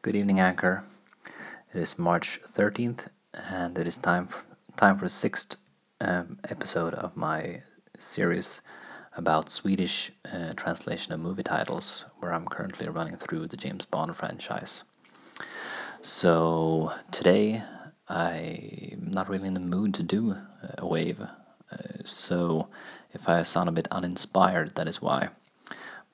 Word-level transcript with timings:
Good 0.00 0.14
evening, 0.14 0.38
Anchor. 0.38 0.84
It 1.74 1.80
is 1.80 1.98
March 1.98 2.40
13th, 2.56 3.08
and 3.34 3.76
it 3.76 3.84
is 3.84 3.96
time 3.96 4.28
for, 4.28 4.42
time 4.76 4.96
for 4.96 5.06
the 5.06 5.10
sixth 5.10 5.56
um, 6.00 6.38
episode 6.48 6.94
of 6.94 7.16
my 7.16 7.62
series 7.98 8.60
about 9.16 9.50
Swedish 9.50 10.12
uh, 10.32 10.52
translation 10.54 11.12
of 11.12 11.18
movie 11.18 11.42
titles, 11.42 12.04
where 12.20 12.32
I'm 12.32 12.46
currently 12.46 12.88
running 12.88 13.16
through 13.16 13.48
the 13.48 13.56
James 13.56 13.84
Bond 13.84 14.16
franchise. 14.16 14.84
So 16.00 16.92
today, 17.10 17.64
I'm 18.08 19.10
not 19.10 19.28
really 19.28 19.48
in 19.48 19.54
the 19.54 19.60
mood 19.60 19.94
to 19.94 20.04
do 20.04 20.36
a 20.78 20.86
wave, 20.86 21.20
uh, 21.20 21.76
so 22.04 22.68
if 23.12 23.28
I 23.28 23.42
sound 23.42 23.68
a 23.68 23.72
bit 23.72 23.88
uninspired, 23.90 24.76
that 24.76 24.88
is 24.88 25.02
why. 25.02 25.30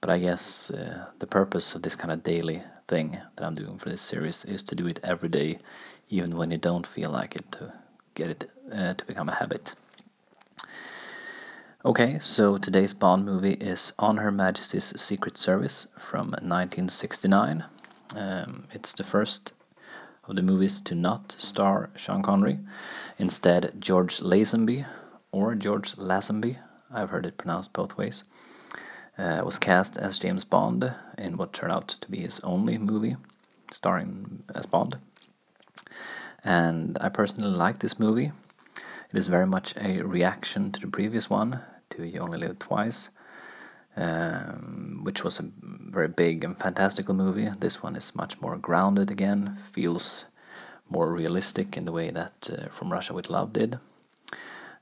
But 0.00 0.08
I 0.08 0.18
guess 0.20 0.70
uh, 0.70 1.08
the 1.18 1.26
purpose 1.26 1.74
of 1.74 1.82
this 1.82 1.96
kind 1.96 2.10
of 2.12 2.22
daily 2.22 2.62
thing 2.88 3.18
that 3.36 3.44
I'm 3.44 3.54
doing 3.54 3.78
for 3.78 3.88
this 3.90 4.02
series 4.02 4.44
is 4.44 4.62
to 4.64 4.74
do 4.74 4.86
it 4.86 5.00
every 5.02 5.28
day, 5.28 5.58
even 6.08 6.36
when 6.36 6.50
you 6.50 6.58
don't 6.58 6.86
feel 6.86 7.10
like 7.10 7.36
it, 7.36 7.50
to 7.52 7.72
get 8.14 8.30
it 8.30 8.50
uh, 8.72 8.94
to 8.94 9.04
become 9.04 9.28
a 9.28 9.34
habit. 9.34 9.74
Okay, 11.84 12.18
so 12.22 12.56
today's 12.56 12.94
Bond 12.94 13.26
movie 13.26 13.54
is 13.54 13.92
On 13.98 14.16
Her 14.16 14.30
Majesty's 14.30 14.98
Secret 15.00 15.36
Service 15.36 15.88
from 15.98 16.28
1969. 16.28 17.64
Um, 18.16 18.64
it's 18.72 18.92
the 18.92 19.04
first 19.04 19.52
of 20.26 20.36
the 20.36 20.42
movies 20.42 20.80
to 20.80 20.94
not 20.94 21.36
star 21.38 21.90
Sean 21.96 22.22
Connery. 22.22 22.60
Instead, 23.18 23.74
George 23.78 24.20
Lazenby, 24.20 24.86
or 25.30 25.54
George 25.54 25.94
Lazenby, 25.96 26.56
I've 26.90 27.10
heard 27.10 27.26
it 27.26 27.36
pronounced 27.36 27.72
both 27.72 27.98
ways, 27.98 28.24
uh, 29.18 29.42
was 29.44 29.58
cast 29.58 29.96
as 29.96 30.18
James 30.18 30.44
Bond 30.44 30.92
in 31.18 31.36
what 31.36 31.52
turned 31.52 31.72
out 31.72 31.88
to 31.88 32.10
be 32.10 32.18
his 32.18 32.40
only 32.40 32.78
movie 32.78 33.16
starring 33.70 34.42
as 34.54 34.66
Bond. 34.66 34.98
And 36.44 36.98
I 37.00 37.08
personally 37.08 37.56
like 37.56 37.78
this 37.78 37.98
movie. 37.98 38.32
It 38.76 39.18
is 39.18 39.28
very 39.28 39.46
much 39.46 39.74
a 39.76 40.02
reaction 40.02 40.72
to 40.72 40.80
the 40.80 40.86
previous 40.86 41.30
one, 41.30 41.60
to 41.90 42.04
You 42.04 42.20
Only 42.20 42.38
Live 42.38 42.58
Twice, 42.58 43.10
um, 43.96 45.00
which 45.04 45.22
was 45.22 45.38
a 45.38 45.50
very 45.60 46.08
big 46.08 46.44
and 46.44 46.58
fantastical 46.58 47.14
movie. 47.14 47.48
This 47.58 47.82
one 47.82 47.96
is 47.96 48.14
much 48.14 48.40
more 48.40 48.56
grounded 48.56 49.10
again, 49.10 49.56
feels 49.72 50.26
more 50.90 51.12
realistic 51.12 51.76
in 51.76 51.84
the 51.84 51.92
way 51.92 52.10
that 52.10 52.50
uh, 52.52 52.68
From 52.68 52.92
Russia 52.92 53.14
with 53.14 53.30
Love 53.30 53.52
did. 53.52 53.78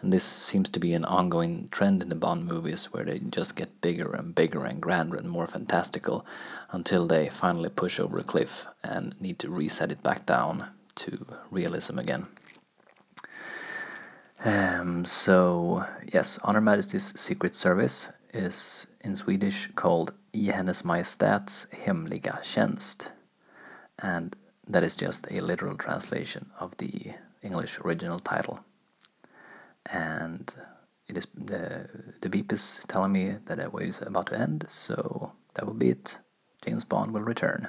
And 0.00 0.12
this 0.12 0.24
seems 0.24 0.70
to 0.70 0.80
be 0.80 0.94
an 0.94 1.04
ongoing 1.04 1.68
trend 1.70 2.02
in 2.02 2.08
the 2.08 2.14
Bond 2.14 2.46
movies 2.46 2.86
where 2.86 3.04
they 3.04 3.18
just 3.18 3.54
get 3.54 3.82
bigger 3.82 4.12
and 4.12 4.34
bigger 4.34 4.64
and 4.64 4.80
grander 4.80 5.16
and 5.16 5.28
more 5.28 5.46
fantastical 5.46 6.24
until 6.70 7.06
they 7.06 7.28
finally 7.28 7.68
push 7.68 8.00
over 8.00 8.18
a 8.18 8.24
cliff 8.24 8.66
and 8.82 9.14
need 9.20 9.38
to 9.40 9.50
reset 9.50 9.92
it 9.92 10.02
back 10.02 10.24
down 10.24 10.68
to 10.94 11.26
realism 11.50 11.98
again. 11.98 12.28
Um, 14.42 15.04
so, 15.04 15.84
yes, 16.10 16.38
On 16.44 16.54
Her 16.54 16.62
Majesty's 16.62 17.20
Secret 17.20 17.54
Service 17.54 18.10
is 18.32 18.86
in 19.02 19.16
Swedish 19.16 19.68
called 19.74 20.14
I 20.34 20.50
Hennes 20.50 20.82
Majestäts 20.82 21.68
Hemliga 21.84 22.40
Tjänst. 22.40 23.08
And 23.98 24.34
that 24.66 24.82
is 24.82 24.96
just 24.96 25.26
a 25.30 25.40
literal 25.40 25.76
translation 25.76 26.48
of 26.58 26.74
the 26.78 27.12
English 27.42 27.78
original 27.84 28.18
title 28.18 28.60
and 29.92 30.54
it 31.08 31.16
is 31.16 31.26
the 31.34 31.88
the 32.20 32.28
beep 32.28 32.52
is 32.52 32.80
telling 32.88 33.12
me 33.12 33.36
that 33.46 33.58
the 33.58 33.64
it 33.64 33.72
was 33.72 34.00
about 34.02 34.26
to 34.26 34.38
end, 34.38 34.66
so 34.68 35.32
that 35.54 35.66
will 35.66 35.74
be 35.74 35.90
it. 35.90 36.18
James 36.64 36.84
Bond 36.84 37.12
will 37.12 37.22
return. 37.22 37.68